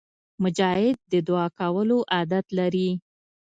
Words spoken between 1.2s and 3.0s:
دعا کولو عادت لري.